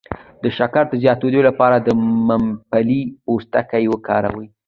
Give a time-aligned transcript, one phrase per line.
[0.41, 1.89] د شکر د زیاتیدو لپاره د
[2.29, 4.47] ممپلی پوستکی وکاروئ